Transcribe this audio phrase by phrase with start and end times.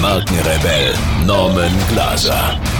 [0.00, 0.94] Markenrebell
[1.26, 2.79] Norman Glaser.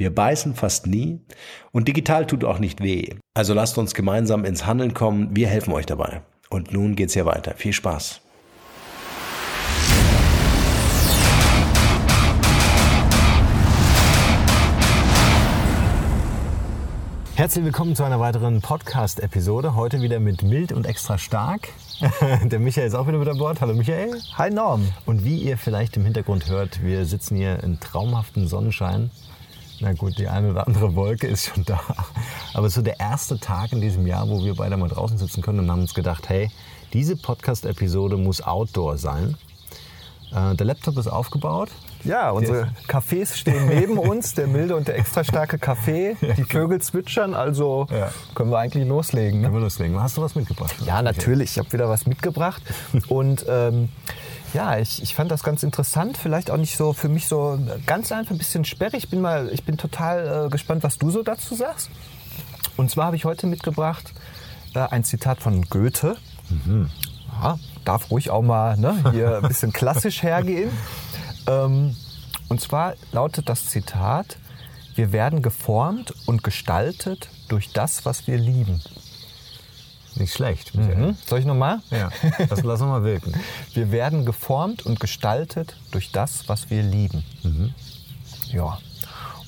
[0.00, 1.18] Wir beißen fast nie
[1.72, 3.16] und digital tut auch nicht weh.
[3.34, 5.34] Also lasst uns gemeinsam ins Handeln kommen.
[5.34, 6.22] Wir helfen euch dabei.
[6.50, 7.54] Und nun geht's hier weiter.
[7.56, 8.20] Viel Spaß.
[17.34, 19.74] Herzlich willkommen zu einer weiteren Podcast-Episode.
[19.74, 21.70] Heute wieder mit mild und extra stark.
[22.44, 23.60] Der Michael ist auch wieder mit an Bord.
[23.60, 24.16] Hallo Michael.
[24.34, 24.86] Hi Norm.
[25.06, 29.10] Und wie ihr vielleicht im Hintergrund hört, wir sitzen hier in traumhaften Sonnenschein
[29.80, 31.80] na gut, die eine oder andere Wolke ist schon da.
[32.54, 35.18] Aber es ist so der erste Tag in diesem Jahr, wo wir beide mal draußen
[35.18, 36.50] sitzen können und haben uns gedacht, hey,
[36.92, 39.36] diese Podcast-Episode muss Outdoor sein.
[40.32, 41.70] Äh, der Laptop ist aufgebaut.
[42.04, 46.16] Ja, unsere Cafés stehen neben uns, der milde und der extra starke Kaffee.
[46.36, 48.10] Die Vögel zwitschern, also ja.
[48.34, 49.40] können wir eigentlich loslegen.
[49.40, 49.46] Ne?
[49.46, 50.00] Können wir loslegen.
[50.00, 50.74] Hast du was mitgebracht?
[50.84, 51.52] Ja, natürlich.
[51.52, 52.62] Ich habe wieder was mitgebracht.
[53.08, 53.88] und ähm,
[54.54, 56.16] ja, ich, ich fand das ganz interessant.
[56.16, 59.04] Vielleicht auch nicht so für mich so ganz einfach ein bisschen sperrig.
[59.04, 61.90] Ich bin mal, ich bin total äh, gespannt, was du so dazu sagst.
[62.76, 64.12] Und zwar habe ich heute mitgebracht
[64.74, 66.16] äh, ein Zitat von Goethe.
[66.48, 66.90] Mhm.
[67.42, 70.70] Ja, darf ruhig auch mal ne, hier ein bisschen klassisch hergehen.
[71.46, 71.96] Ähm,
[72.48, 74.38] und zwar lautet das Zitat:
[74.94, 78.80] Wir werden geformt und gestaltet durch das, was wir lieben.
[80.18, 80.74] Nicht schlecht.
[80.74, 81.16] Mhm.
[81.26, 81.80] Soll ich nochmal?
[81.90, 82.10] Ja,
[82.48, 83.32] das lass mal wirken.
[83.74, 87.24] Wir werden geformt und gestaltet durch das, was wir lieben.
[87.42, 87.74] Mhm.
[88.52, 88.78] Ja.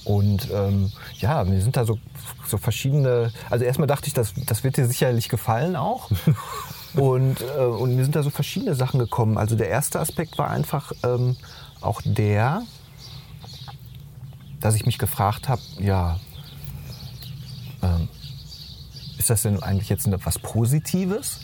[0.05, 1.99] Und ähm, ja, mir sind da so,
[2.47, 3.33] so verschiedene.
[3.51, 6.11] Also erstmal dachte ich, das, das wird dir sicherlich gefallen auch.
[6.95, 9.39] und, äh, und mir sind da so verschiedene Sachen gekommen.
[9.39, 11.37] Also der erste Aspekt war einfach ähm,
[11.81, 12.63] auch der,
[14.61, 16.19] dass ich mich gefragt habe, ja,
[17.83, 18.09] ähm,
[19.21, 21.41] ist das denn eigentlich jetzt etwas Positives,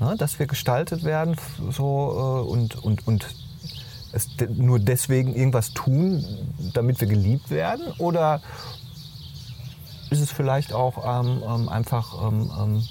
[0.00, 1.34] ne, dass wir gestaltet werden
[1.70, 3.26] so, äh, und, und, und
[4.12, 6.22] es nur deswegen irgendwas tun,
[6.74, 7.86] damit wir geliebt werden?
[7.96, 8.42] Oder
[10.10, 12.82] ist es vielleicht auch ähm, ähm, einfach, ähm, ähm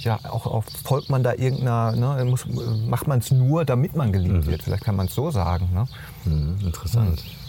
[0.00, 2.44] ja, auch, auch, folgt man da irgendeiner, ne, muss,
[2.86, 4.46] macht man es nur, damit man geliebt mhm.
[4.46, 4.62] wird?
[4.62, 5.70] Vielleicht kann man es so sagen.
[5.72, 5.86] Ne?
[6.26, 7.24] Mhm, interessant.
[7.24, 7.45] Mhm.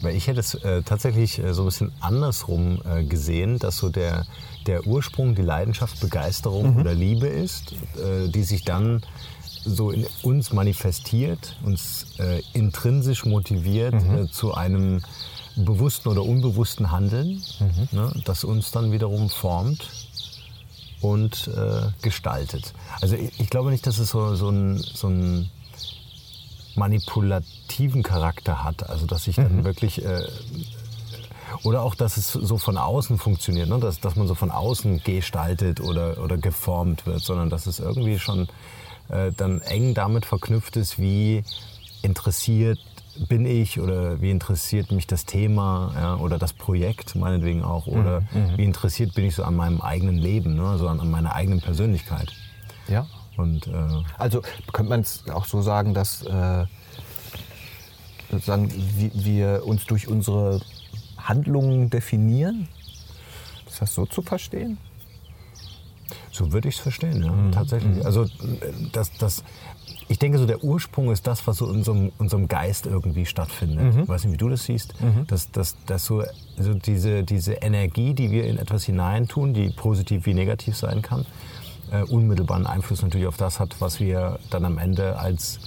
[0.00, 3.88] Weil ich hätte es äh, tatsächlich äh, so ein bisschen andersrum äh, gesehen, dass so
[3.88, 4.26] der,
[4.66, 6.80] der Ursprung die Leidenschaft, Begeisterung mhm.
[6.80, 9.02] oder Liebe ist, äh, die sich dann
[9.64, 14.18] so in uns manifestiert, uns äh, intrinsisch motiviert mhm.
[14.18, 15.02] Äh, zu einem
[15.56, 17.88] bewussten oder unbewussten Handeln, mhm.
[17.90, 19.90] ne, das uns dann wiederum formt
[21.00, 21.48] und
[22.02, 22.74] gestaltet.
[23.00, 25.48] Also ich, ich, glaube nicht, dass es so, so ein, so ein
[26.78, 28.88] manipulativen Charakter hat.
[28.88, 29.64] Also dass ich dann mhm.
[29.64, 30.22] wirklich äh,
[31.62, 33.78] oder auch, dass es so von außen funktioniert, ne?
[33.78, 38.18] dass, dass man so von außen gestaltet oder, oder geformt wird, sondern dass es irgendwie
[38.18, 38.48] schon
[39.08, 41.42] äh, dann eng damit verknüpft ist, wie
[42.02, 42.78] interessiert
[43.28, 48.20] bin ich oder wie interessiert mich das Thema ja, oder das Projekt meinetwegen auch oder
[48.32, 48.52] mhm.
[48.52, 48.58] mhm.
[48.58, 50.78] wie interessiert bin ich so an meinem eigenen Leben, ne?
[50.78, 52.32] so an, an meiner eigenen Persönlichkeit.
[52.86, 53.06] Ja.
[53.38, 53.72] Und, äh,
[54.18, 54.42] also
[54.72, 56.66] könnte man es auch so sagen, dass äh,
[58.30, 58.70] sozusagen
[59.14, 60.60] wir uns durch unsere
[61.16, 62.68] Handlungen definieren?
[63.66, 64.78] Ist das so zu verstehen?
[66.32, 67.52] So würde ich es verstehen, ja, mhm.
[67.52, 68.04] tatsächlich.
[68.04, 68.26] Also
[68.92, 69.44] das, das,
[70.08, 73.94] ich denke, so der Ursprung ist das, was so in unserem, unserem Geist irgendwie stattfindet.
[73.94, 74.02] Mhm.
[74.02, 75.00] Ich weiß nicht, wie du das siehst.
[75.00, 75.26] Mhm.
[75.26, 76.22] Dass, dass, dass so
[76.56, 81.26] also diese, diese Energie, die wir in etwas hineintun, die positiv wie negativ sein kann,
[81.92, 85.60] äh, unmittelbaren Einfluss natürlich auf das hat, was wir dann am Ende als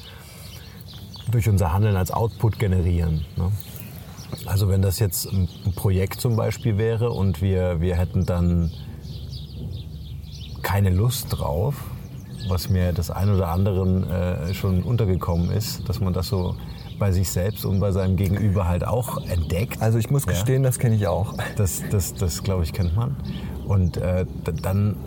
[1.29, 3.25] durch unser Handeln als Output generieren.
[3.37, 3.51] Ne?
[4.45, 8.71] Also wenn das jetzt ein Projekt zum Beispiel wäre und wir, wir hätten dann
[10.61, 11.75] keine Lust drauf,
[12.47, 16.55] was mir das ein oder anderen äh, schon untergekommen ist, dass man das so
[16.97, 19.81] bei sich selbst und bei seinem Gegenüber halt auch entdeckt.
[19.81, 20.69] Also ich muss gestehen, ja.
[20.69, 21.33] das kenne ich auch.
[21.55, 23.15] Das, das, das glaube ich, kennt man.
[23.65, 24.25] Und äh,
[24.61, 24.97] dann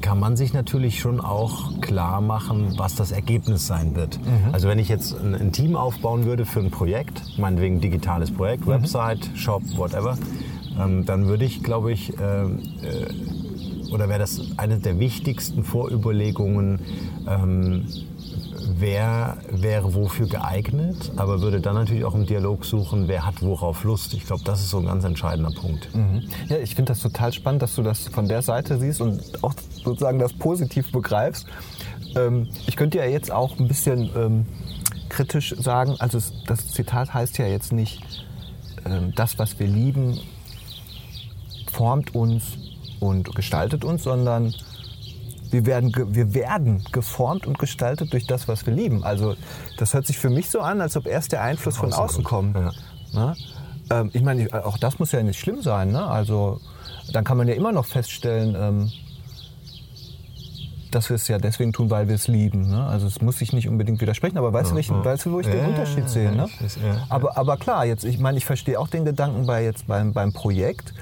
[0.00, 4.18] kann man sich natürlich schon auch klar machen, was das Ergebnis sein wird.
[4.18, 4.52] Mhm.
[4.52, 8.66] Also wenn ich jetzt ein, ein, Team aufbauen würde für ein Projekt, meinetwegen digitales Projekt,
[8.66, 8.72] mhm.
[8.72, 10.18] Website, Shop, whatever,
[10.78, 12.50] ähm, dann würde ich, glaube ich, äh, äh,
[13.92, 16.80] oder wäre das eine der wichtigsten Vorüberlegungen,
[17.28, 17.86] ähm,
[18.66, 23.84] wer wäre wofür geeignet, aber würde dann natürlich auch im Dialog suchen, wer hat worauf
[23.84, 24.14] Lust.
[24.14, 25.94] Ich glaube, das ist so ein ganz entscheidender Punkt.
[25.94, 26.22] Mhm.
[26.48, 29.54] Ja, ich finde das total spannend, dass du das von der Seite siehst und auch
[29.84, 31.46] sozusagen das positiv begreifst.
[32.16, 34.46] Ähm, ich könnte ja jetzt auch ein bisschen ähm,
[35.08, 38.02] kritisch sagen, also das Zitat heißt ja jetzt nicht,
[38.84, 40.20] ähm, das, was wir lieben,
[41.70, 42.58] formt uns
[43.00, 44.54] und gestaltet uns, sondern
[45.50, 49.04] wir werden, wir werden geformt und gestaltet durch das, was wir lieben.
[49.04, 49.34] Also
[49.78, 52.56] das hört sich für mich so an, als ob erst der Einfluss von außen kommt.
[52.56, 52.72] Ja.
[53.12, 53.36] Ne?
[53.90, 55.92] Ähm, ich meine, auch das muss ja nicht schlimm sein.
[55.92, 56.04] Ne?
[56.04, 56.60] Also
[57.12, 58.92] dann kann man ja immer noch feststellen, ähm,
[60.90, 62.70] dass wir es ja deswegen tun, weil wir es lieben.
[62.70, 62.84] Ne?
[62.86, 65.04] Also es muss sich nicht unbedingt widersprechen, aber weißt, ja, du, welchen, ja.
[65.04, 66.32] weißt du, wo ich ja, den Unterschied sehe?
[66.32, 66.48] Ne?
[67.08, 70.32] aber, aber klar, jetzt, ich meine, ich verstehe auch den Gedanken bei jetzt beim, beim
[70.32, 70.94] Projekt.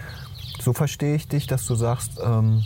[0.60, 2.64] So verstehe ich dich, dass du sagst, ähm,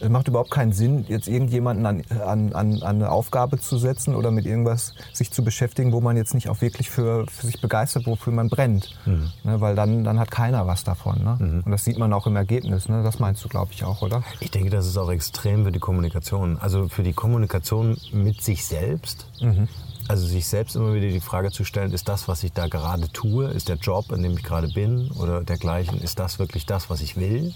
[0.00, 4.30] es macht überhaupt keinen Sinn, jetzt irgendjemanden an, an, an, eine Aufgabe zu setzen oder
[4.30, 8.06] mit irgendwas sich zu beschäftigen, wo man jetzt nicht auch wirklich für, für sich begeistert,
[8.06, 8.96] wofür man brennt.
[9.04, 9.30] Mhm.
[9.44, 11.22] Ne, weil dann, dann hat keiner was davon.
[11.22, 11.36] Ne?
[11.38, 11.62] Mhm.
[11.64, 12.88] Und das sieht man auch im Ergebnis.
[12.88, 13.02] Ne?
[13.02, 14.22] Das meinst du, glaube ich, auch, oder?
[14.40, 16.58] Ich denke, das ist auch extrem für die Kommunikation.
[16.58, 19.26] Also für die Kommunikation mit sich selbst.
[19.40, 19.68] Mhm.
[20.08, 23.12] Also sich selbst immer wieder die Frage zu stellen, ist das, was ich da gerade
[23.12, 26.90] tue, ist der Job, in dem ich gerade bin oder dergleichen, ist das wirklich das,
[26.90, 27.54] was ich will?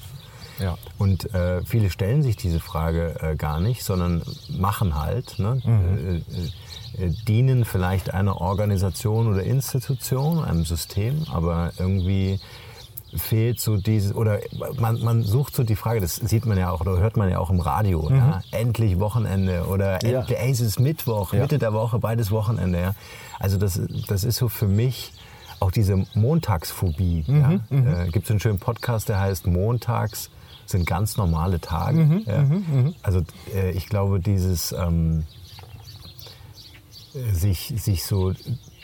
[0.61, 0.77] Ja.
[0.99, 5.61] Und äh, viele stellen sich diese Frage äh, gar nicht, sondern machen halt, ne?
[5.65, 5.99] Mhm.
[5.99, 12.39] Äh, äh, dienen vielleicht einer Organisation oder Institution, einem System, aber irgendwie
[13.17, 14.41] fehlt so dieses, oder
[14.79, 17.39] man, man sucht so die Frage, das sieht man ja auch, oder hört man ja
[17.39, 18.17] auch im Radio, mhm.
[18.17, 18.43] ja?
[18.51, 20.21] endlich Wochenende oder ja.
[20.21, 21.41] endlich, ey, es ist Mittwoch, ja.
[21.41, 22.81] Mitte der Woche, beides Wochenende.
[22.81, 22.95] Ja?
[23.39, 25.13] Also das, das ist so für mich
[25.61, 27.25] auch diese Montagsphobie.
[27.27, 27.61] Mhm, ja?
[27.71, 27.87] Mhm.
[27.87, 30.31] Äh, Gibt es einen schönen Podcast, der heißt Montags
[30.67, 31.99] sind ganz normale Tage.
[31.99, 32.43] Mhm, ja.
[32.43, 32.95] mhm, mhm.
[33.03, 33.23] also
[33.55, 35.25] äh, ich glaube, dieses ähm,
[37.33, 38.33] sich, sich so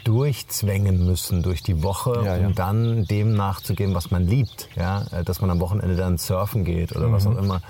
[0.05, 4.69] durchzwängen müssen durch die Woche, ja, um dann dem nachzugehen, was man liebt.
[4.77, 5.05] Ja?
[5.13, 7.33] Äh, dass man am Wochenende dann surfen geht oder was mhm.
[7.33, 7.63] auch immer.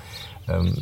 [0.49, 0.75] Ähm,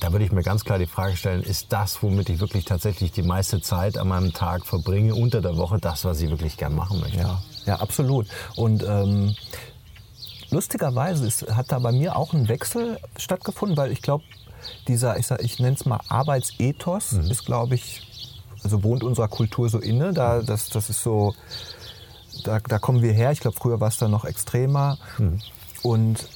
[0.00, 3.12] da würde ich mir ganz klar die Frage stellen, ist das, womit ich wirklich tatsächlich
[3.12, 6.74] die meiste Zeit an meinem Tag verbringe, unter der Woche, das, was ich wirklich gern
[6.74, 7.18] machen möchte?
[7.18, 8.26] Ja, ja absolut.
[8.56, 9.34] Und ähm,
[10.52, 14.24] lustigerweise ist, hat da bei mir auch ein Wechsel stattgefunden, weil ich glaube,
[14.86, 17.30] dieser, ich, ich nenne es mal Arbeitsethos, mhm.
[17.30, 18.02] ist, glaube ich,
[18.62, 20.12] also wohnt unserer Kultur so inne.
[20.12, 21.34] Da, das, das ist so,
[22.44, 23.32] da, da kommen wir her.
[23.32, 24.98] Ich glaube, früher war es da noch extremer.
[25.18, 25.40] Mhm.
[25.82, 26.28] Und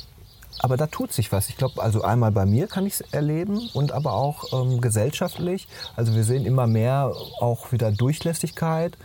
[0.59, 1.51] aber da tut sich was.
[1.51, 5.69] Ich glaube, also einmal bei mir kann ich es erleben und aber auch ähm, gesellschaftlich.
[5.97, 8.97] Also wir sehen immer mehr auch wieder Durchlässigkeit.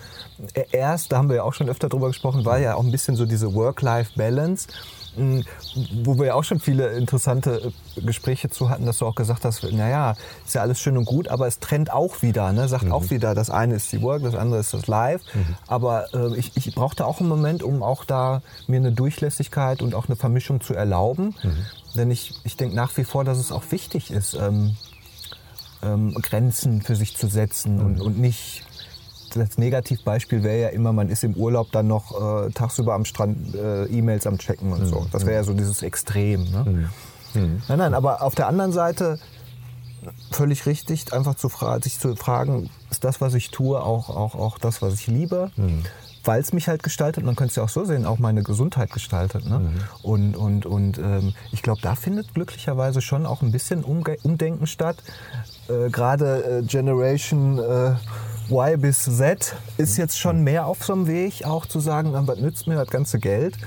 [0.71, 3.17] Erst, da haben wir ja auch schon öfter drüber gesprochen, war ja auch ein bisschen
[3.17, 4.69] so diese Work-Life-Balance
[5.15, 9.43] wo wir ja auch schon viele interessante äh, Gespräche zu hatten, dass du auch gesagt
[9.43, 10.15] hast, naja,
[10.45, 12.67] ist ja alles schön und gut, aber es trennt auch wieder, ne?
[12.67, 12.93] sagt mhm.
[12.93, 15.21] auch wieder, das eine ist die Work, das andere ist das Live.
[15.33, 15.55] Mhm.
[15.67, 19.95] Aber äh, ich, ich brauchte auch einen Moment, um auch da mir eine Durchlässigkeit und
[19.95, 21.35] auch eine Vermischung zu erlauben.
[21.43, 21.65] Mhm.
[21.95, 24.77] Denn ich, ich denke nach wie vor, dass es auch wichtig ist, ähm,
[25.83, 28.01] ähm, Grenzen für sich zu setzen und, mhm.
[28.01, 28.63] und nicht
[29.35, 33.55] das Negativbeispiel wäre ja immer, man ist im Urlaub dann noch äh, tagsüber am Strand
[33.55, 34.87] äh, E-Mails am Checken und mhm.
[34.87, 35.07] so.
[35.11, 36.49] Das wäre ja so dieses Extrem.
[36.51, 36.65] Ne?
[36.65, 37.41] Mhm.
[37.41, 37.61] Mhm.
[37.67, 39.19] Nein, nein, aber auf der anderen Seite
[40.31, 41.49] völlig richtig, einfach zu
[41.81, 45.51] sich zu fragen, ist das, was ich tue, auch, auch, auch das, was ich liebe?
[45.55, 45.83] Mhm.
[46.23, 48.91] Weil es mich halt gestaltet, man könnte es ja auch so sehen, auch meine Gesundheit
[48.91, 49.47] gestaltet.
[49.47, 49.59] Ne?
[49.59, 49.73] Mhm.
[50.03, 54.67] Und, und, und ähm, ich glaube, da findet glücklicherweise schon auch ein bisschen Umge Umdenken
[54.67, 54.97] statt.
[55.67, 57.95] Äh, Gerade äh, Generation äh,
[58.51, 62.37] Y bis Z ist jetzt schon mehr auf so einem Weg, auch zu sagen, was
[62.37, 63.57] nützt mir das ganze Geld?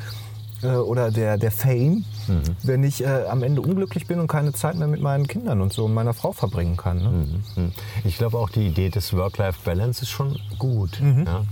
[0.65, 2.43] äh, oder der, der Fame, mhm.
[2.63, 5.73] wenn ich äh, am Ende unglücklich bin und keine Zeit mehr mit meinen Kindern und
[5.73, 6.99] so und meiner Frau verbringen kann.
[6.99, 7.09] Ne?
[7.09, 7.65] Mhm.
[7.65, 7.73] mhm.
[8.05, 11.01] Ich glaube auch die Idee des Work-Life-Balance ist schon gut.
[11.01, 11.25] Mhm.
[11.27, 11.45] Ja?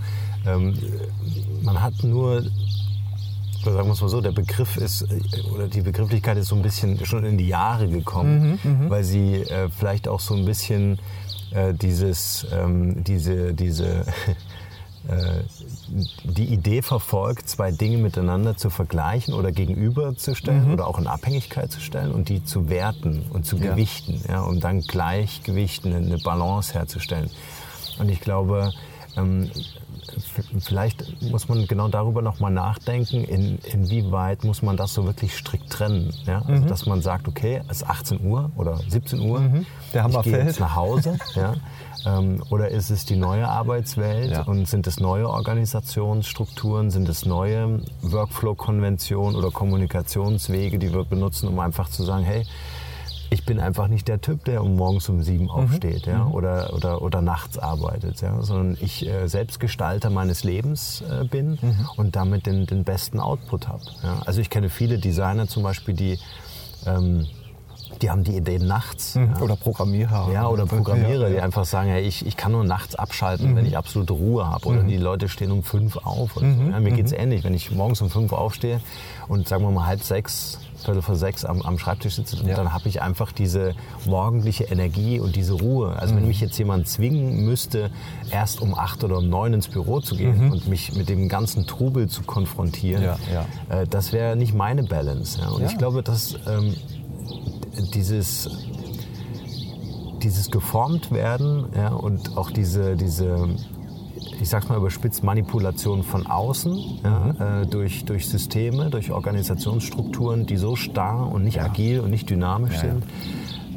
[0.46, 0.76] Ähm,
[1.62, 2.42] man hat nur
[3.64, 5.06] sagen wir es mal so, der Begriff ist,
[5.54, 8.90] oder die Begrifflichkeit ist so ein bisschen schon in die Jahre gekommen, mhm, mhm.
[8.90, 10.98] weil sie äh, vielleicht auch so ein bisschen
[11.54, 14.04] äh, dieses, ähm, diese, diese,
[15.08, 15.42] äh,
[16.24, 20.72] die Idee verfolgt, zwei Dinge miteinander zu vergleichen oder gegenüberzustellen mhm.
[20.72, 23.70] oder auch in Abhängigkeit zu stellen und die zu werten und zu ja.
[23.70, 27.30] gewichten, ja, um dann Gleichgewichten, eine Balance herzustellen.
[27.98, 28.72] Und ich glaube,
[29.16, 29.50] ähm,
[30.60, 35.70] vielleicht muss man genau darüber nochmal nachdenken, in, inwieweit muss man das so wirklich strikt
[35.70, 36.12] trennen.
[36.26, 36.40] Ja?
[36.40, 36.66] Also, mhm.
[36.66, 39.66] Dass man sagt, okay, es ist 18 Uhr oder 17 Uhr, mhm.
[39.92, 41.18] Der Hammer ich gehe jetzt nach Hause.
[41.34, 41.54] ja?
[42.04, 44.42] Ähm, oder ist es die neue Arbeitswelt ja.
[44.42, 51.58] und sind es neue Organisationsstrukturen, sind es neue Workflow-Konventionen oder Kommunikationswege, die wir benutzen, um
[51.60, 52.44] einfach zu sagen, hey,
[53.32, 55.50] ich bin einfach nicht der Typ, der um morgens um sieben mhm.
[55.50, 56.32] aufsteht ja, mhm.
[56.32, 61.58] oder, oder, oder nachts arbeitet, ja, sondern ich äh, selbst Gestalter meines Lebens äh, bin
[61.60, 61.88] mhm.
[61.96, 63.84] und damit den, den besten Output habe.
[64.02, 64.20] Ja.
[64.26, 66.18] Also ich kenne viele Designer zum Beispiel, die
[66.86, 67.26] ähm,
[68.00, 69.14] die haben die Idee nachts.
[69.14, 69.34] Mhm.
[69.36, 69.42] Ja.
[69.42, 70.30] Oder Programmierer.
[70.32, 73.56] Ja, oder Programmierer, die einfach sagen, ja, ich, ich kann nur nachts abschalten, mhm.
[73.56, 74.66] wenn ich absolute Ruhe habe.
[74.66, 74.88] Oder mhm.
[74.88, 76.34] die Leute stehen um fünf auf.
[76.34, 76.42] So.
[76.42, 78.80] ja, mir geht es ähnlich, wenn ich morgens um fünf aufstehe
[79.28, 82.56] und sagen wir mal halb sechs Viertel vor sechs am, am Schreibtisch sitze und ja.
[82.56, 85.96] dann habe ich einfach diese morgendliche Energie und diese Ruhe.
[85.96, 86.18] Also mhm.
[86.18, 87.90] wenn mich jetzt jemand zwingen müsste,
[88.30, 90.52] erst um acht oder um neun ins Büro zu gehen mhm.
[90.52, 93.04] und mich mit dem ganzen Trubel zu konfrontieren.
[93.68, 95.40] Äh, das wäre nicht meine Balance.
[95.48, 96.74] Und ich glaube, dass ähm,
[97.94, 98.48] dieses
[100.22, 103.48] dieses geformt werden ja, und auch diese, diese
[104.40, 107.62] ich sag's mal überspitzt, Manipulation von außen ja, mhm.
[107.62, 111.64] äh, durch, durch Systeme, durch Organisationsstrukturen, die so starr und nicht ja.
[111.64, 113.04] agil und nicht dynamisch ja, sind,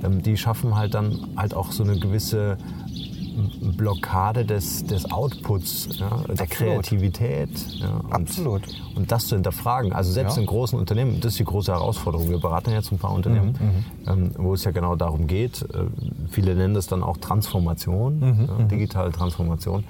[0.03, 2.57] ähm, die schaffen halt dann halt auch so eine gewisse
[3.77, 6.47] Blockade des, des Outputs, ja, der.
[6.47, 7.49] Kreativität.
[7.75, 8.63] Ja, und, Absolut.
[8.95, 9.93] Und das zu hinterfragen.
[9.93, 10.41] Also selbst ja.
[10.41, 12.29] in großen Unternehmen, das ist die große Herausforderung.
[12.29, 14.25] Wir beraten jetzt ein paar Unternehmen, mhm, mhm.
[14.25, 15.61] ähm, wo es ja genau darum geht.
[15.61, 15.85] Äh,
[16.29, 18.67] viele nennen das dann auch Transformation, mhm, ja, mhm.
[18.69, 19.83] digitale Transformation.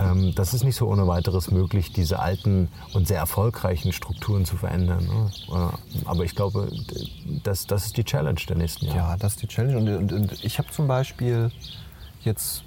[0.00, 4.56] Ähm, das ist nicht so ohne weiteres möglich, diese alten und sehr erfolgreichen Strukturen zu
[4.56, 5.04] verändern.
[5.06, 5.30] Ne?
[5.50, 6.70] Äh, aber ich glaube,
[7.42, 8.98] das, das ist die Challenge der nächsten Jahre.
[8.98, 9.78] Ja, das ist die Challenge.
[9.78, 11.50] Und, und, und ich habe zum Beispiel
[12.28, 12.62] jetzt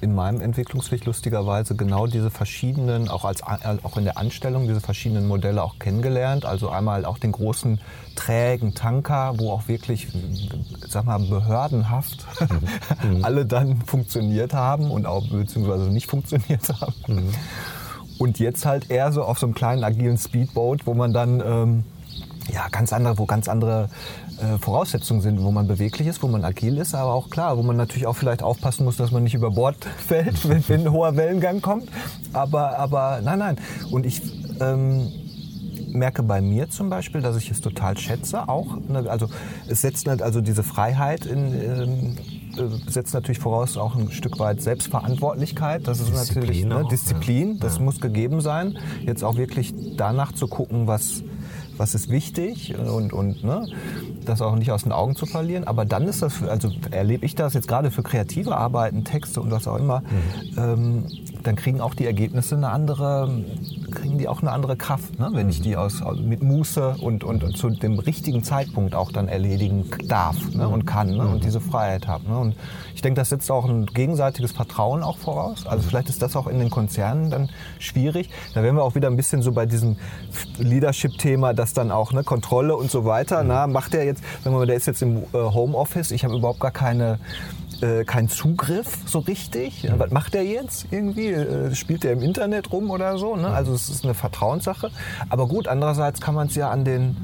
[0.00, 5.26] in meinem Entwicklungsweg lustigerweise genau diese verschiedenen, auch, als, auch in der Anstellung, diese verschiedenen
[5.26, 6.44] Modelle auch kennengelernt.
[6.44, 7.80] Also einmal auch den großen,
[8.14, 10.08] trägen Tanker, wo auch wirklich,
[10.86, 12.26] sag mal, behördenhaft
[13.02, 13.24] mhm.
[13.24, 16.94] alle dann funktioniert haben und auch beziehungsweise nicht funktioniert haben.
[17.06, 17.34] Mhm.
[18.18, 21.84] Und jetzt halt eher so auf so einem kleinen agilen Speedboat, wo man dann ähm,
[22.52, 23.88] ja ganz andere, wo ganz andere
[24.40, 27.62] äh, Voraussetzungen sind, wo man beweglich ist, wo man agil ist, aber auch klar, wo
[27.62, 30.92] man natürlich auch vielleicht aufpassen muss, dass man nicht über Bord fällt, wenn, wenn ein
[30.92, 31.88] hoher Wellengang kommt.
[32.32, 33.56] Aber, aber nein, nein.
[33.90, 34.22] Und ich
[34.60, 35.12] ähm,
[35.92, 38.76] merke bei mir zum Beispiel, dass ich es total schätze, auch.
[38.88, 39.28] Ne, also
[39.68, 42.16] es setzt also diese Freiheit in, ähm,
[42.56, 45.86] äh, setzt natürlich voraus auch ein Stück weit Selbstverantwortlichkeit.
[45.86, 47.82] Das ist Disziplin natürlich ne, Disziplin, das ja.
[47.82, 48.78] muss gegeben sein.
[49.04, 51.22] Jetzt auch wirklich danach zu gucken, was
[51.78, 53.66] was ist wichtig und, und ne,
[54.24, 55.64] das auch nicht aus den Augen zu verlieren.
[55.64, 59.50] Aber dann ist das, also erlebe ich das jetzt gerade für kreative Arbeiten, Texte und
[59.50, 60.58] was auch immer, mhm.
[60.58, 61.04] ähm,
[61.42, 63.42] dann kriegen auch die Ergebnisse eine andere,
[63.90, 65.30] kriegen die auch eine andere Kraft, ne?
[65.32, 69.84] wenn ich die aus, mit Muße und, und zu dem richtigen Zeitpunkt auch dann erledigen
[70.06, 70.68] darf ne?
[70.68, 71.26] und kann ne?
[71.26, 72.28] und diese Freiheit habe.
[72.28, 72.38] Ne?
[72.38, 72.56] Und
[72.94, 75.66] ich denke, das setzt auch ein gegenseitiges Vertrauen auch voraus.
[75.66, 78.30] Also vielleicht ist das auch in den Konzernen dann schwierig.
[78.54, 79.96] Da wären wir auch wieder ein bisschen so bei diesem
[80.58, 83.44] Leadership-Thema, dass dann auch ne, Kontrolle und so weiter.
[83.44, 86.60] Na, macht er jetzt, wenn man, der ist jetzt im äh, Homeoffice, ich habe überhaupt
[86.60, 87.18] gar keine
[87.82, 89.84] äh, keinen Zugriff so richtig.
[89.84, 89.98] Mhm.
[89.98, 91.28] Was macht er jetzt irgendwie?
[91.28, 93.36] Äh, spielt er im Internet rum oder so?
[93.36, 93.48] Ne?
[93.48, 94.90] Also es ist eine Vertrauenssache.
[95.28, 97.16] Aber gut, andererseits kann man es ja an den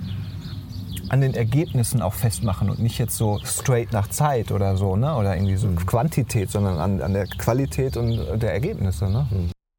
[1.11, 5.15] an den Ergebnissen auch festmachen und nicht jetzt so straight nach Zeit oder so, ne?
[5.15, 5.85] Oder irgendwie so mhm.
[5.87, 9.27] Quantität, sondern an, an der Qualität und der Ergebnisse, ne?
[9.31, 9.51] Mhm.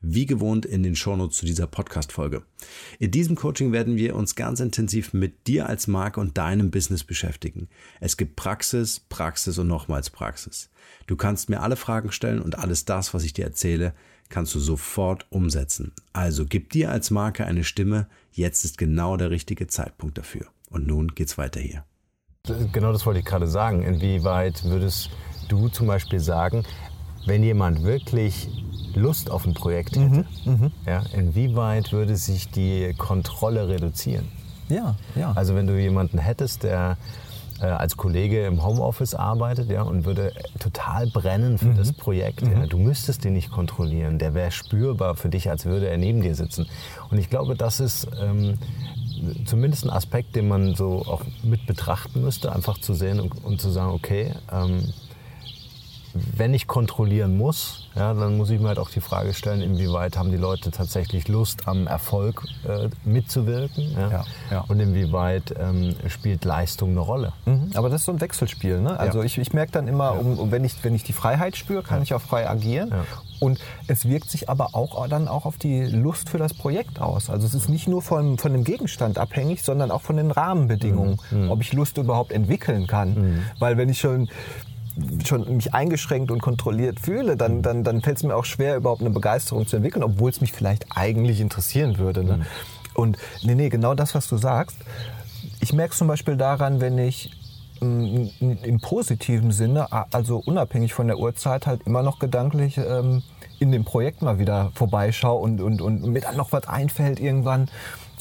[0.00, 2.42] wie gewohnt in den Shownotes zu dieser Podcast-Folge.
[2.98, 7.04] In diesem Coaching werden wir uns ganz intensiv mit dir als Marke und deinem Business
[7.04, 7.68] beschäftigen.
[8.00, 10.70] Es gibt Praxis, Praxis und nochmals Praxis.
[11.06, 13.94] Du kannst mir alle Fragen stellen und alles das, was ich dir erzähle,
[14.30, 15.92] kannst du sofort umsetzen.
[16.12, 18.06] Also gib dir als Marke eine Stimme.
[18.32, 20.46] Jetzt ist genau der richtige Zeitpunkt dafür.
[20.70, 21.84] Und nun geht's weiter hier.
[22.72, 23.82] Genau das wollte ich gerade sagen.
[23.82, 25.10] Inwieweit würdest
[25.48, 26.64] du zum Beispiel sagen,
[27.26, 28.48] wenn jemand wirklich
[28.94, 34.28] Lust auf ein Projekt hätte, mhm, ja, inwieweit würde sich die Kontrolle reduzieren?
[34.68, 35.32] Ja, ja.
[35.32, 36.96] Also wenn du jemanden hättest, der
[37.60, 41.76] äh, als Kollege im Homeoffice arbeitet ja, und würde total brennen für mhm.
[41.76, 42.42] das Projekt.
[42.42, 42.52] Mhm.
[42.52, 42.66] Ja.
[42.66, 44.18] Du müsstest den nicht kontrollieren.
[44.18, 46.66] Der wäre spürbar für dich, als würde er neben dir sitzen.
[47.10, 48.54] Und ich glaube, das ist ähm,
[49.44, 53.60] zumindest ein Aspekt, den man so auch mit betrachten müsste, einfach zu sehen und, und
[53.60, 54.84] zu sagen, okay, ähm,
[56.14, 60.16] wenn ich kontrollieren muss, ja, dann muss ich mir halt auch die Frage stellen, inwieweit
[60.16, 64.10] haben die Leute tatsächlich Lust am Erfolg äh, mitzuwirken ja?
[64.10, 64.64] Ja, ja.
[64.68, 67.32] und inwieweit ähm, spielt Leistung eine Rolle.
[67.46, 67.70] Mhm.
[67.74, 68.80] Aber das ist so ein Wechselspiel.
[68.80, 68.98] Ne?
[68.98, 71.82] Also ich, ich merke dann immer, um, um, wenn, ich, wenn ich die Freiheit spüre,
[71.82, 72.92] kann ich auch frei agieren.
[73.40, 77.30] Und es wirkt sich aber auch dann auch auf die Lust für das Projekt aus.
[77.30, 81.18] Also es ist nicht nur von, von dem Gegenstand abhängig, sondern auch von den Rahmenbedingungen,
[81.30, 81.44] mhm.
[81.44, 81.50] mhm.
[81.50, 83.14] ob ich Lust überhaupt entwickeln kann.
[83.14, 83.42] Mhm.
[83.58, 84.28] Weil wenn ich schon
[85.24, 89.00] schon mich eingeschränkt und kontrolliert fühle, dann, dann, dann fällt es mir auch schwer, überhaupt
[89.00, 92.24] eine Begeisterung zu entwickeln, obwohl es mich vielleicht eigentlich interessieren würde.
[92.24, 92.36] Ne?
[92.38, 92.46] Mhm.
[92.94, 94.76] Und nee, nee, genau das, was du sagst.
[95.60, 97.30] Ich merke es zum Beispiel daran, wenn ich
[97.80, 103.22] mm, im positiven Sinne, also unabhängig von der Uhrzeit, halt immer noch gedanklich ähm,
[103.58, 107.68] in dem Projekt mal wieder vorbeischaue und, und, und mir dann noch was einfällt irgendwann.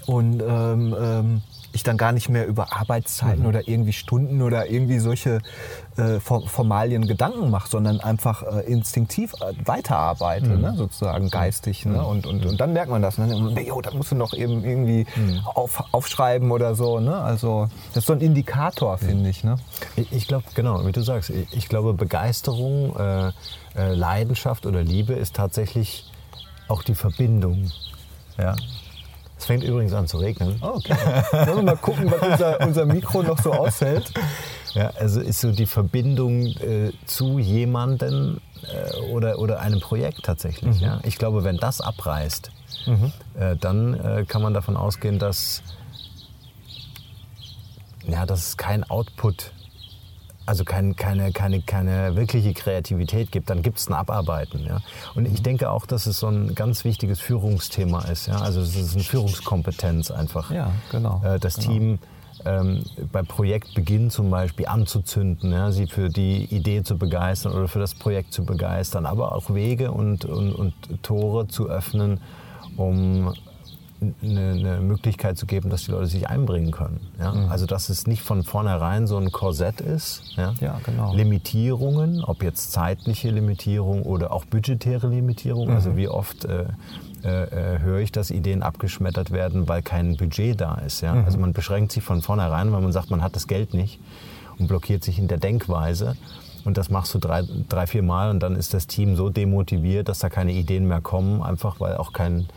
[0.05, 3.49] Und ähm, ähm, ich dann gar nicht mehr über Arbeitszeiten mhm.
[3.49, 5.39] oder irgendwie Stunden oder irgendwie solche
[5.97, 10.61] äh, Formalien Gedanken mache, sondern einfach äh, instinktiv äh, weiterarbeite, mhm.
[10.61, 11.85] ne, sozusagen geistig.
[11.85, 11.99] Ne?
[11.99, 12.05] Mhm.
[12.05, 13.17] Und, und, und dann merkt man das.
[13.17, 13.61] Ne?
[13.65, 15.41] Jo, da musst du noch eben irgendwie mhm.
[15.45, 16.99] auf, aufschreiben oder so.
[16.99, 17.15] Ne?
[17.15, 19.43] Also das ist so ein Indikator, finde ich.
[19.43, 19.57] Ne?
[19.95, 23.31] Ich, ich glaube, genau, wie du sagst, ich, ich glaube Begeisterung, äh,
[23.75, 26.05] äh, Leidenschaft oder Liebe ist tatsächlich
[26.67, 27.71] auch die Verbindung.
[28.37, 28.55] Ja,
[29.39, 30.57] es fängt übrigens an zu regnen.
[30.61, 30.95] Oh, okay.
[31.31, 34.11] Wollen wir mal gucken, was unser, unser Mikro noch so aushält?
[34.73, 40.81] Ja, also ist so die Verbindung äh, zu jemandem äh, oder, oder einem Projekt tatsächlich.
[40.81, 40.85] Mhm.
[40.85, 40.99] Ja?
[41.03, 42.51] Ich glaube, wenn das abreißt,
[42.85, 43.13] mhm.
[43.39, 45.63] äh, dann äh, kann man davon ausgehen, dass,
[48.05, 49.53] ja, dass es kein Output
[50.49, 54.65] also kein, keine, keine, keine wirkliche Kreativität gibt, dann gibt es ein Abarbeiten.
[54.65, 54.79] Ja?
[55.13, 58.25] Und ich denke auch, dass es so ein ganz wichtiges Führungsthema ist.
[58.25, 58.39] Ja?
[58.39, 60.49] Also es ist eine Führungskompetenz einfach.
[60.49, 61.21] Ja, genau.
[61.23, 61.67] Äh, das genau.
[61.67, 61.99] Team
[62.45, 65.71] ähm, bei Projektbeginn zum Beispiel anzuzünden, ja?
[65.71, 69.91] sie für die Idee zu begeistern oder für das Projekt zu begeistern, aber auch Wege
[69.91, 72.21] und, und, und Tore zu öffnen,
[72.75, 73.35] um
[74.21, 77.01] eine, eine, Möglichkeit zu geben, dass die Leute sich einbringen können.
[77.19, 77.33] Ja?
[77.33, 77.49] Mhm.
[77.49, 80.23] Also dass es nicht von vornherein so ein Korsett ist.
[80.35, 80.53] Ja?
[80.59, 81.13] ja genau.
[81.13, 85.69] Limitierungen, ob jetzt zeitliche Limitierung oder auch budgetäre Limitierung.
[85.69, 85.89] Also mhm.
[85.89, 86.65] Also wie oft äh,
[87.23, 91.01] äh, äh, höre ich, dass Ideen abgeschmettert werden, weil kein Budget da ist.
[91.01, 91.15] Ja?
[91.15, 91.25] Mhm.
[91.25, 93.99] Also man beschränkt sich von vornherein, weil man sagt, man hat das Geld nicht
[94.57, 96.15] und blockiert sich in der Denkweise.
[96.65, 100.09] Und das machst du drei, drei vier Mal und dann ist das Team so demotiviert,
[100.09, 102.47] dass da keine Ideen mehr kommen, einfach weil auch kein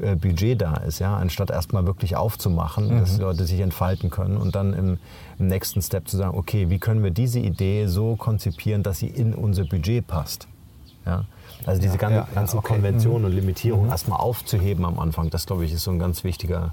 [0.00, 3.00] äh, Budget da ist, ja, anstatt erstmal wirklich aufzumachen, mhm.
[3.00, 4.98] dass die Leute sich entfalten können und dann im,
[5.38, 9.08] im, nächsten Step zu sagen, okay, wie können wir diese Idee so konzipieren, dass sie
[9.08, 10.48] in unser Budget passt.
[11.06, 11.24] Ja?
[11.66, 12.74] Also diese ja, ganzen, ja, ganzen okay.
[12.74, 13.26] Konventionen mhm.
[13.26, 13.92] und Limitierungen mhm.
[13.92, 16.72] erstmal aufzuheben am Anfang, das glaube ich ist so ein ganz wichtiger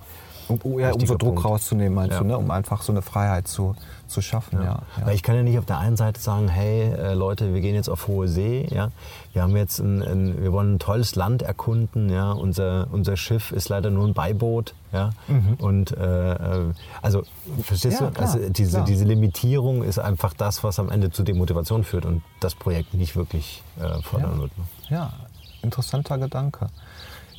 [0.49, 1.45] um, oh, ja, um so Druck Punkt.
[1.45, 2.19] rauszunehmen, meinst ja.
[2.19, 2.37] du, ne?
[2.37, 3.75] um einfach so eine Freiheit zu,
[4.07, 4.61] zu schaffen.
[4.61, 4.81] Ja.
[5.03, 7.75] Weil ich kann ja nicht auf der einen Seite sagen, hey äh, Leute, wir gehen
[7.75, 8.89] jetzt auf hohe See, ja,
[9.33, 13.51] wir haben jetzt ein, ein, wir wollen ein tolles Land erkunden, ja, unser, unser Schiff
[13.51, 15.53] ist leider nur ein Beiboot, ja, mhm.
[15.59, 17.23] und äh, äh also
[17.61, 21.83] verstehst du, klar, also diese, diese Limitierung ist einfach das, was am Ende zu Demotivation
[21.83, 24.57] führt und das Projekt nicht wirklich äh, fördern wird.
[24.57, 24.63] Ne?
[24.89, 25.13] Ja,
[25.61, 26.69] interessanter Gedanke.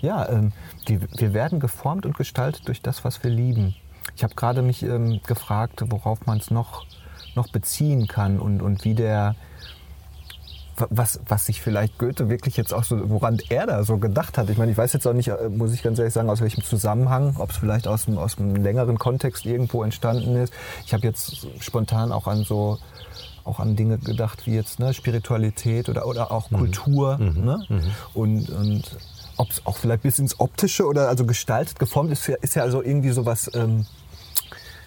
[0.00, 0.52] Ja, ähm,
[0.88, 3.74] die, wir werden geformt und gestaltet durch das, was wir lieben.
[4.16, 6.86] Ich habe gerade mich ähm, gefragt, worauf man es noch,
[7.34, 9.34] noch beziehen kann und, und wie der,
[10.88, 14.48] was, was sich vielleicht Goethe wirklich jetzt auch so, woran er da so gedacht hat.
[14.48, 16.62] Ich meine, ich weiß jetzt auch nicht, äh, muss ich ganz ehrlich sagen, aus welchem
[16.64, 20.52] Zusammenhang, ob es vielleicht aus einem, aus einem längeren Kontext irgendwo entstanden ist.
[20.86, 22.78] Ich habe jetzt spontan auch an so
[23.44, 26.56] auch an Dinge gedacht wie jetzt ne, Spiritualität oder, oder auch mhm.
[26.56, 27.18] Kultur.
[27.18, 27.44] Mhm.
[27.44, 27.64] Ne?
[27.68, 27.80] Mhm.
[28.14, 28.96] Und, und
[29.40, 32.82] ob es auch vielleicht bis ins Optische oder also gestaltet, geformt ist, ist ja also
[32.82, 33.86] irgendwie sowas, ähm,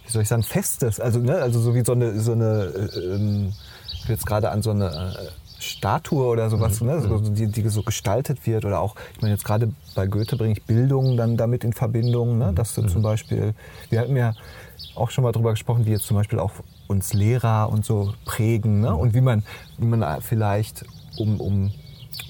[0.05, 0.99] wie soll ich sagen, Festes.
[0.99, 3.53] Also, ne, also so wie so eine, so eine äh, ähm,
[3.93, 7.67] ich will jetzt gerade an so eine äh, Statue oder sowas, ne, so, die, die
[7.67, 11.35] so gestaltet wird oder auch, ich meine jetzt gerade bei Goethe bringe ich Bildung dann
[11.35, 13.55] damit in Verbindung, ne, dass du zum Beispiel,
[13.89, 14.35] wir hatten ja
[14.93, 16.51] auch schon mal drüber gesprochen, wie jetzt zum Beispiel auch
[16.87, 19.43] uns Lehrer und so prägen ne, und wie man,
[19.79, 20.85] wie man vielleicht
[21.17, 21.71] um, um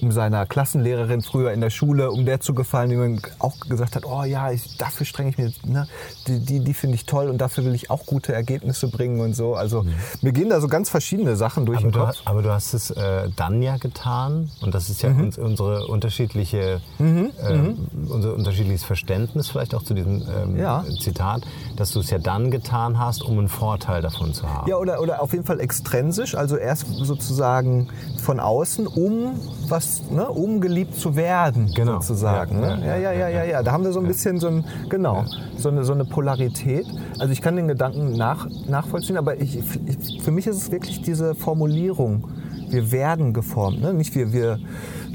[0.00, 3.96] um seiner Klassenlehrerin früher in der Schule, um der zu gefallen, die man auch gesagt
[3.96, 5.88] hat, oh ja, ich, dafür strenge ich mir, ne,
[6.26, 9.34] die, die, die finde ich toll und dafür will ich auch gute Ergebnisse bringen und
[9.34, 9.54] so.
[9.54, 9.94] Also mhm.
[10.22, 12.22] mir gehen da so ganz verschiedene Sachen durch aber den du, Kopf.
[12.24, 15.24] aber du hast es äh, dann ja getan und das ist ja mhm.
[15.24, 17.30] uns, unsere unterschiedliche, mhm.
[17.38, 17.74] Äh,
[18.08, 20.84] unser unterschiedliches Verständnis vielleicht auch zu diesem ähm, ja.
[21.00, 21.42] Zitat,
[21.76, 24.68] dass du es ja dann getan hast, um einen Vorteil davon zu haben.
[24.68, 27.88] Ja, oder, oder auf jeden Fall extrinsisch, also erst sozusagen
[28.22, 29.40] von außen, um
[29.74, 31.94] was, ne, um geliebt zu werden, genau.
[31.94, 32.62] sozusagen.
[32.62, 32.86] Ja, ne?
[32.86, 35.24] ja, ja, ja, ja, ja, Da haben wir so ein bisschen so ein, genau,
[35.58, 36.86] so eine, so eine Polarität.
[37.18, 41.02] Also ich kann den Gedanken nach, nachvollziehen, aber ich, ich, für mich ist es wirklich
[41.02, 42.28] diese Formulierung.
[42.70, 43.92] Wir werden geformt, ne?
[43.92, 44.58] nicht wir, wir,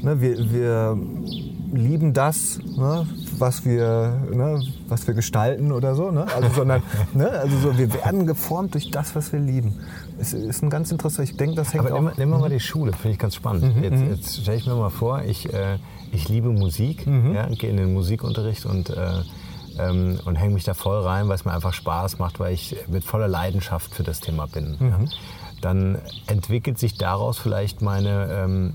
[0.02, 0.98] ne, wir, wir
[1.72, 3.06] lieben das, ne,
[3.40, 6.26] was wir, ne, was wir gestalten oder so, ne?
[6.34, 6.82] Also, sondern,
[7.14, 9.78] ne, also so, wir werden geformt durch das, was wir lieben.
[10.18, 11.28] Es ist ein ganz interessant.
[11.28, 12.16] Ich denke, das hängt Aber auch.
[12.16, 13.76] Nehmen, wir mal die Schule, finde ich ganz spannend.
[13.76, 14.10] Mhm, jetzt, mhm.
[14.10, 15.78] jetzt stelle ich mir mal vor, ich, äh,
[16.12, 17.34] ich liebe Musik, mhm.
[17.34, 19.22] ja, gehe in den Musikunterricht und äh,
[19.78, 22.76] ähm, und hänge mich da voll rein, weil es mir einfach Spaß macht, weil ich
[22.88, 24.76] mit voller Leidenschaft für das Thema bin.
[24.78, 24.88] Mhm.
[24.88, 24.98] Ja
[25.60, 28.74] dann entwickelt sich daraus vielleicht meine, ähm,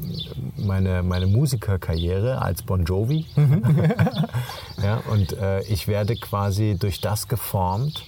[0.58, 3.26] meine, meine Musikerkarriere als Bon Jovi.
[3.36, 3.64] Mhm.
[4.84, 8.04] ja, und äh, ich werde quasi durch das geformt,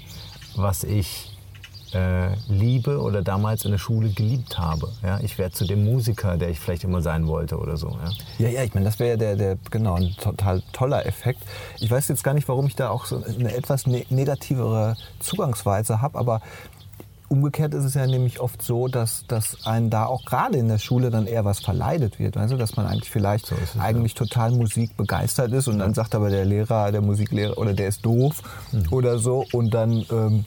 [0.55, 1.37] was ich
[1.93, 4.89] äh, liebe oder damals in der Schule geliebt habe.
[5.03, 7.97] Ja, ich werde zu dem Musiker, der ich vielleicht immer sein wollte oder so.
[8.37, 11.41] Ja, ja, ja ich meine, das wäre ja der, der, genau, ein total toller Effekt.
[11.79, 16.01] Ich weiß jetzt gar nicht, warum ich da auch so eine etwas ne negativere Zugangsweise
[16.01, 16.41] habe, aber
[17.29, 20.77] Umgekehrt ist es ja nämlich oft so, dass, dass einen da auch gerade in der
[20.77, 22.37] Schule dann eher was verleidet wird.
[22.37, 24.19] Also, dass man eigentlich vielleicht so es, eigentlich ja.
[24.19, 28.05] total Musik begeistert ist und dann sagt aber der Lehrer, der Musiklehrer oder der ist
[28.05, 28.85] doof mhm.
[28.91, 30.45] oder so und dann ähm,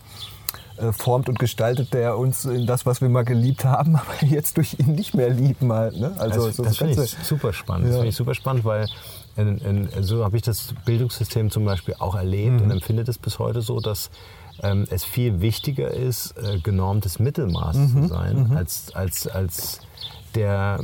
[0.80, 4.56] äh, formt und gestaltet der uns in das, was wir mal geliebt haben, aber jetzt
[4.56, 5.98] durch ihn nicht mehr lieben halt.
[5.98, 6.12] Ne?
[6.16, 7.86] Also, das, so das, das finde ich super spannend.
[7.86, 7.90] Ja.
[7.90, 8.86] Das finde ich super spannend, weil
[9.36, 12.62] in, in, so habe ich das Bildungssystem zum Beispiel auch erlebt mhm.
[12.62, 14.10] und empfinde es bis heute so, dass
[14.62, 17.88] ähm, es viel wichtiger ist, äh, genormtes Mittelmaß mhm.
[17.88, 18.56] zu sein, mhm.
[18.56, 19.80] als, als, als
[20.34, 20.80] der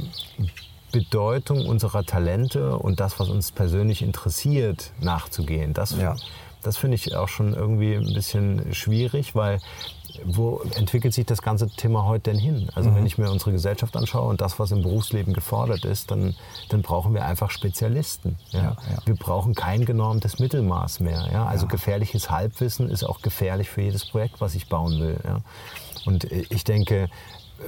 [0.92, 5.74] Bedeutung unserer Talente und das, was uns persönlich interessiert, nachzugehen.
[5.74, 6.16] Das, ja.
[6.66, 9.60] Das finde ich auch schon irgendwie ein bisschen schwierig, weil
[10.24, 12.70] wo entwickelt sich das ganze Thema heute denn hin?
[12.74, 12.96] Also mhm.
[12.96, 16.34] wenn ich mir unsere Gesellschaft anschaue und das, was im Berufsleben gefordert ist, dann,
[16.70, 18.36] dann brauchen wir einfach Spezialisten.
[18.50, 18.60] Ja?
[18.60, 18.98] Ja, ja.
[19.04, 21.46] Wir brauchen kein genormtes Mittelmaß mehr.
[21.46, 25.18] Also gefährliches Halbwissen ist auch gefährlich für jedes Projekt, was ich bauen will.
[26.06, 27.08] Und ich denke,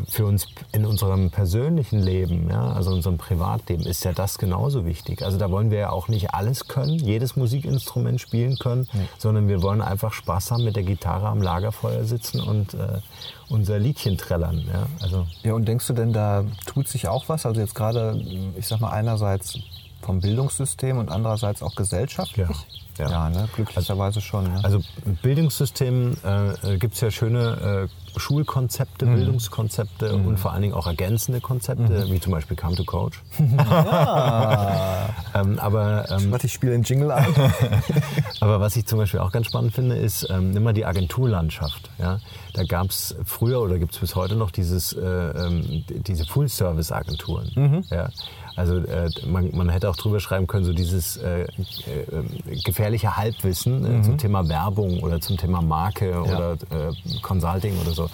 [0.09, 5.22] für uns in unserem persönlichen Leben, ja, also unserem Privatleben, ist ja das genauso wichtig.
[5.22, 9.01] Also da wollen wir ja auch nicht alles können, jedes Musikinstrument spielen können, ja.
[9.18, 13.01] sondern wir wollen einfach Spaß haben, mit der Gitarre am Lagerfeuer sitzen und äh,
[13.48, 14.64] unser Liedchen trällern.
[14.72, 15.27] Ja, also.
[15.42, 17.46] ja, und denkst du denn, da tut sich auch was?
[17.46, 18.20] Also jetzt gerade,
[18.57, 19.59] ich sag mal, einerseits
[20.02, 22.48] vom Bildungssystem und andererseits auch gesellschaftlich?
[22.48, 22.78] Ja.
[22.98, 23.48] Ja, ja ne?
[23.54, 24.44] glücklicherweise schon.
[24.44, 24.61] Ne?
[24.62, 29.14] Also im Bildungssystem äh, gibt es ja schöne äh, Schulkonzepte, mhm.
[29.14, 30.26] Bildungskonzepte mhm.
[30.26, 32.11] und vor allen Dingen auch ergänzende Konzepte, mhm.
[32.11, 33.22] wie zum Beispiel Come to Coach.
[33.58, 35.08] ah.
[35.34, 37.26] ähm, aber, ähm, Warte, ich spiele den Jingle an.
[38.40, 41.90] aber was ich zum Beispiel auch ganz spannend finde, ist, ähm, nimm mal die Agenturlandschaft.
[41.98, 42.18] Ja?
[42.54, 47.52] Da gab es früher oder gibt es bis heute noch dieses, äh, ähm, diese Full-Service-Agenturen.
[47.54, 47.84] Mhm.
[47.90, 48.08] Ja?
[48.58, 51.46] Also äh, man, man, hätte auch drüber schreiben können, so dieses äh, äh,
[52.64, 54.02] gefährliche Halbwissen äh, mhm.
[54.02, 56.22] zum Thema Werbung oder zum Thema Marke ja.
[56.22, 58.10] oder äh, Consulting oder so.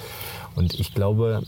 [0.55, 1.43] Und ich glaube,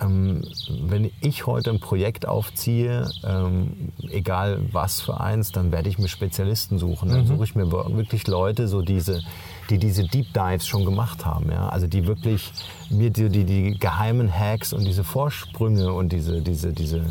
[0.00, 0.42] ähm,
[0.80, 6.08] wenn ich heute ein Projekt aufziehe, ähm, egal was für eins, dann werde ich mir
[6.08, 7.10] Spezialisten suchen.
[7.10, 7.26] Dann mhm.
[7.26, 9.22] suche ich mir wirklich Leute, so diese,
[9.68, 11.50] die diese Deep Dives schon gemacht haben.
[11.52, 11.68] Ja?
[11.68, 12.52] Also die wirklich
[12.88, 17.04] mir die, die, die geheimen Hacks und diese Vorsprünge und diese, diese, diese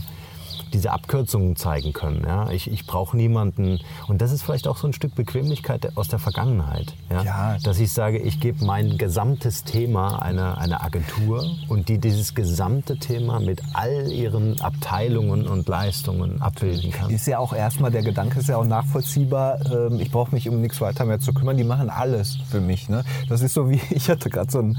[0.74, 2.24] diese Abkürzungen zeigen können.
[2.26, 2.50] Ja?
[2.52, 3.80] Ich, ich brauche niemanden.
[4.08, 6.96] Und das ist vielleicht auch so ein Stück Bequemlichkeit aus der Vergangenheit.
[7.10, 7.24] Ja?
[7.24, 7.58] ja.
[7.64, 12.98] Dass ich sage, ich gebe mein gesamtes Thema einer, einer Agentur und die dieses gesamte
[12.98, 17.10] Thema mit all ihren Abteilungen und Leistungen abbilden kann.
[17.10, 19.60] Ist ja auch erstmal, der Gedanke ist ja auch nachvollziehbar.
[19.72, 21.58] Ähm, ich brauche mich um nichts weiter mehr zu kümmern.
[21.58, 22.90] Die machen alles für mich.
[22.90, 23.04] Ne?
[23.28, 24.78] Das ist so wie, ich hatte gerade so ein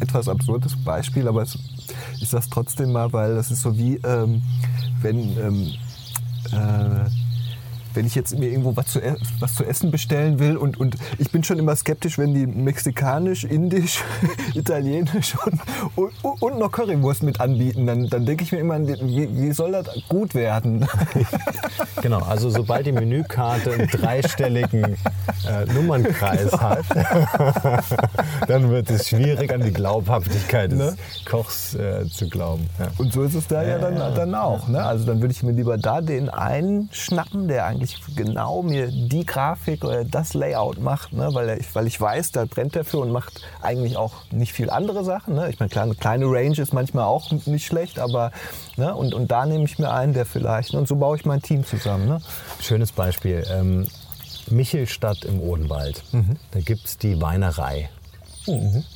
[0.00, 1.58] etwas absurdes Beispiel, aber es,
[2.20, 4.42] ich sage es trotzdem mal, weil das ist so wie, ähm,
[5.02, 5.74] wenn, ähm,
[6.52, 7.29] äh,
[7.94, 10.96] wenn ich jetzt mir irgendwo was zu, e- was zu essen bestellen will und, und
[11.18, 14.02] ich bin schon immer skeptisch, wenn die mexikanisch, indisch,
[14.54, 19.28] italienisch und, und, und noch Currywurst mit anbieten, dann, dann denke ich mir immer, wie,
[19.36, 20.86] wie soll das gut werden?
[22.02, 24.84] Genau, also sobald die Menükarte einen dreistelligen
[25.46, 26.60] äh, Nummernkreis Genau.
[26.60, 26.84] hat,
[28.48, 30.96] dann wird es schwierig, an die Glaubhaftigkeit des Ne?
[31.28, 32.68] Kochs äh, zu glauben.
[32.78, 32.88] Ja.
[32.98, 34.68] Und so ist es da ja dann, dann auch.
[34.68, 34.82] Ne?
[34.82, 37.79] Also dann würde ich mir lieber da den einen schnappen, der eigentlich
[38.16, 41.28] genau mir die Grafik oder das Layout macht, ne?
[41.32, 44.70] weil, er, weil ich weiß, da brennt er für und macht eigentlich auch nicht viel
[44.70, 45.34] andere Sachen.
[45.34, 45.48] Ne?
[45.50, 48.32] Ich meine, klar, eine kleine Range ist manchmal auch nicht schlecht, aber
[48.76, 48.94] ne?
[48.94, 50.80] und, und da nehme ich mir einen, der vielleicht, ne?
[50.80, 52.06] und so baue ich mein Team zusammen.
[52.06, 52.20] Ne?
[52.60, 53.44] Schönes Beispiel.
[53.50, 53.86] Ähm,
[54.50, 56.02] Michelstadt im Odenwald.
[56.12, 56.36] Mhm.
[56.50, 57.88] Da gibt es die Weinerei.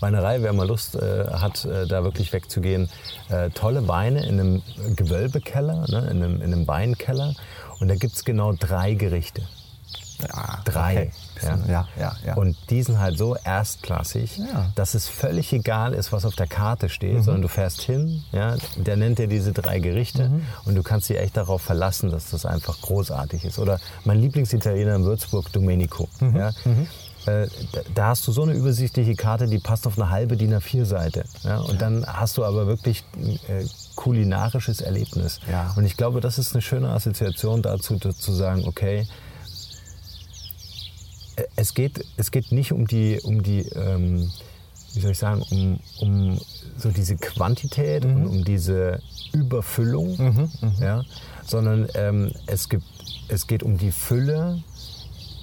[0.00, 2.88] Weinerei, wer mal Lust äh, hat, äh, da wirklich wegzugehen.
[3.28, 4.62] Äh, tolle Weine in einem
[4.96, 7.34] Gewölbekeller, ne, in, einem, in einem Weinkeller.
[7.84, 9.42] Und da gibt es genau drei Gerichte.
[10.22, 11.10] Ja, Drei.
[11.36, 11.52] okay.
[11.68, 12.34] Ja, ja, ja.
[12.34, 14.44] Und die sind halt so erstklassig, Ja.
[14.44, 14.72] Mhm.
[14.74, 18.56] dass es völlig egal ist, was auf der Karte steht, sondern du fährst hin, ja,
[18.76, 20.46] der nennt dir diese drei Gerichte Mhm.
[20.64, 23.58] und du kannst dich echt darauf verlassen, dass das einfach großartig ist.
[23.58, 26.08] Oder mein Lieblingsitaliener in Würzburg, Domenico.
[26.20, 26.36] Mhm.
[26.36, 26.50] Ja,
[27.26, 27.48] äh,
[27.94, 31.24] da- hast du so eine übersichtliche Karte, die passt auf eine halbe DIN A4-Seite.
[31.42, 33.04] Ja, und dann hast du aber wirklich
[33.48, 35.40] äh, kulinarisches Erlebnis.
[35.50, 35.72] Ja.
[35.76, 39.06] Und ich glaube, das ist eine schöne Assoziation dazu, zu sagen, okay,
[41.56, 44.30] es geht, es geht nicht um die, um die ähm,
[44.94, 46.40] wie soll ich sagen, um, um
[46.78, 49.00] so diese Quantität und um diese
[49.32, 51.02] Überfüllung, ja,
[51.44, 52.84] sondern ähm, es, gibt,
[53.28, 54.62] es geht um die Fülle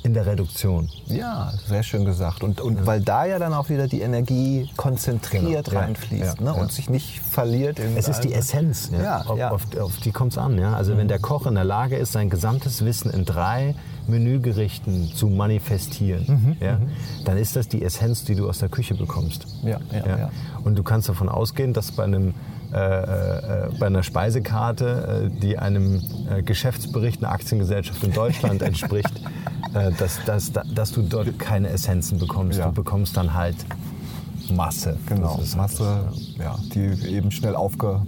[0.03, 0.89] in der Reduktion.
[1.05, 2.43] Ja, sehr schön gesagt.
[2.43, 6.43] Und, und weil da ja dann auch wieder die Energie konzentriert Genau, ja, reinfließt ja,
[6.43, 6.53] ne?
[6.55, 6.61] ja.
[6.61, 7.79] und sich nicht verliert.
[7.79, 8.89] In Es ist die Essenz.
[8.91, 9.01] Ja.
[9.01, 9.51] Ja, auf, ja.
[9.51, 10.57] Auf, auf die kommt es an.
[10.57, 10.73] Ja.
[10.73, 13.75] Also wenn der Koch in der Lage ist, sein gesamtes Wissen in drei
[14.07, 16.79] Menügerichten zu manifestieren, ja,
[17.23, 19.45] dann ist das die Essenz, die du aus der Küche bekommst.
[19.63, 20.29] Ja, ja, ja.
[20.63, 22.33] Und du kannst davon ausgehen, dass bei einem
[22.71, 29.11] bei einer Speisekarte, äh, die einem äh, Geschäftsbericht einer Aktiengesellschaft in Deutschland entspricht,
[29.73, 32.57] äh, dass, dass, dass du dort keine Essenzen bekommst.
[32.59, 32.67] Ja.
[32.67, 33.55] Du bekommst dann halt
[34.51, 34.97] Masse.
[35.07, 36.05] Genau, Das ist- Masse,
[36.39, 38.01] ja, die eben schnell aufge...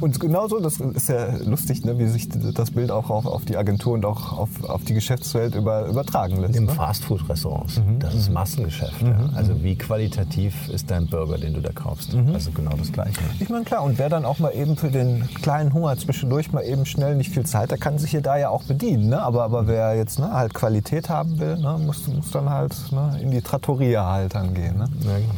[0.00, 3.56] Und genauso, das ist ja lustig, ne, wie sich das Bild auch auf, auf die
[3.56, 6.56] Agentur und auch auf, auf die Geschäftswelt über, übertragen lässt.
[6.56, 6.72] Im Ne?
[6.72, 7.80] Fastfood-Restaurants.
[7.98, 9.02] Das ist Massengeschäft.
[9.02, 9.30] Ja.
[9.34, 12.14] Also wie qualitativ ist dein Burger, den du da kaufst?
[12.32, 13.20] Also genau das Gleiche.
[13.38, 16.62] Ich meine, klar, und wer dann auch mal eben für den kleinen Hunger zwischendurch mal
[16.62, 19.08] eben schnell nicht viel Zeit, der kann sich hier da ja auch bedienen.
[19.10, 19.22] Ne?
[19.22, 23.18] Aber, aber wer jetzt ne, halt Qualität haben will, ne, muss, muss dann halt ne,
[23.22, 24.78] in die Trattoria halt dann gehen.
[24.78, 24.88] Ne?
[25.02, 25.34] Ja, genau.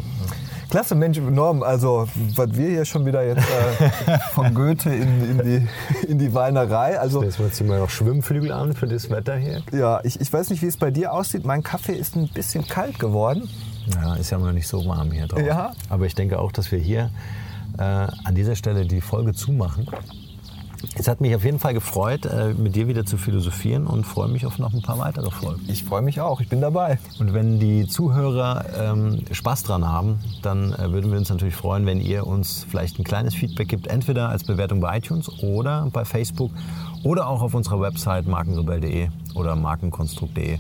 [0.77, 5.39] Klasse, Mensch, Norm, also was wir hier schon wieder jetzt äh, von Goethe in, in,
[5.43, 7.01] die, in die Weinerei.
[7.01, 9.63] Also Jetzt mal ziehen wir noch Schwimmflügel an für das Wetter hier.
[9.73, 11.47] ja, ich, ich weiß nicht, wie es bei dir aussieht.
[11.47, 13.49] Mein Kaffee ist ein bisschen kalt geworden.
[13.95, 15.41] Ja, ist ja mal nicht so warm hier drauf.
[15.41, 15.73] Ja.
[15.89, 17.09] Aber ich denke auch, dass wir hier
[17.79, 19.89] äh, an dieser Stelle die Folge zumachen.
[20.99, 24.29] Es hat mich auf jeden Fall gefreut, äh, mit dir wieder zu philosophieren und freue
[24.29, 25.63] mich auf noch ein paar weitere Folgen.
[25.69, 26.99] Ich freue mich auch, ich bin dabei.
[27.19, 31.87] Und wenn die Zuhörer ähm, Spaß dran haben, dann äh, würden wir uns natürlich freuen,
[31.87, 36.05] wenn ihr uns vielleicht ein kleines Feedback gibt, entweder als Bewertung bei iTunes oder bei
[36.05, 36.53] Facebook
[37.03, 40.59] oder auch auf unserer Website markenrebell.de oder markenkonstrukt.de äh,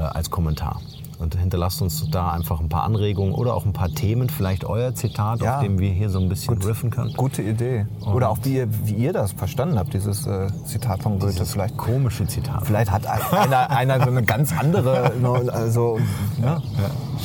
[0.00, 0.80] als Kommentar.
[1.18, 4.94] Und hinterlasst uns da einfach ein paar Anregungen oder auch ein paar Themen, vielleicht euer
[4.94, 5.56] Zitat, Ja.
[5.56, 7.12] auf dem wir hier so ein bisschen riffen können.
[7.14, 7.86] Gute Idee.
[8.14, 11.44] Oder auch wie ihr, wie ihr das verstanden habt, dieses äh, Zitat von Goethe.
[11.44, 12.64] Vielleicht, Komische Zitat.
[12.64, 15.98] vielleicht hat ein- einer, einer so eine ganz andere ne, also,
[16.40, 16.62] ne,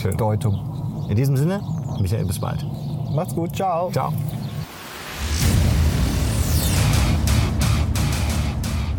[0.01, 0.17] schön.
[0.17, 0.59] Deutung.
[1.09, 1.61] In diesem Sinne,
[2.01, 2.65] Michael, bis bald.
[3.13, 3.91] Macht's gut, ciao.
[3.91, 4.11] Ciao.